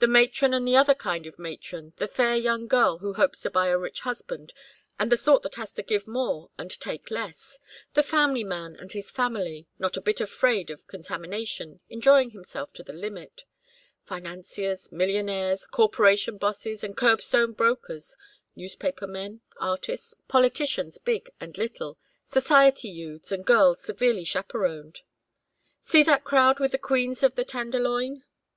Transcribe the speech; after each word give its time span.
The 0.00 0.08
matron 0.08 0.52
and 0.52 0.66
the 0.66 0.74
other 0.74 0.96
kind 0.96 1.24
of 1.24 1.38
matron, 1.38 1.92
the 1.98 2.08
fair 2.08 2.34
young 2.34 2.66
girl 2.66 2.98
who 2.98 3.12
hopes 3.14 3.40
to 3.42 3.50
buy 3.50 3.68
a 3.68 3.78
rich 3.78 4.00
husband, 4.00 4.52
and 4.98 5.12
the 5.12 5.16
sort 5.16 5.44
that 5.44 5.54
has 5.54 5.70
to 5.74 5.84
give 5.84 6.08
more 6.08 6.50
and 6.58 6.72
take 6.80 7.08
less; 7.08 7.60
the 7.94 8.02
family 8.02 8.42
man 8.42 8.74
and 8.74 8.90
his 8.90 9.12
family, 9.12 9.68
not 9.78 9.96
a 9.96 10.00
bit 10.00 10.20
afraid 10.20 10.70
of 10.70 10.88
contamination, 10.88 11.78
enjoying 11.88 12.30
himself 12.30 12.72
to 12.72 12.82
the 12.82 12.92
limit; 12.92 13.44
financiers, 14.02 14.90
millionaires, 14.90 15.68
corporation 15.68 16.36
bosses 16.36 16.82
and 16.82 16.96
curb 16.96 17.22
stone 17.22 17.52
brokers, 17.52 18.16
newspaper 18.56 19.06
men, 19.06 19.40
artists, 19.58 20.16
politicians 20.26 20.98
big 20.98 21.30
and 21.40 21.56
little, 21.56 21.96
society 22.24 22.88
youths 22.88 23.30
and 23.30 23.46
girls 23.46 23.80
severely 23.80 24.24
chaperoned. 24.24 25.02
See 25.80 26.02
that 26.02 26.24
crowd 26.24 26.58
with 26.58 26.72
the 26.72 26.78
queens 26.78 27.22
of 27.22 27.36
the 27.36 27.44
Tenderloin? 27.44 28.24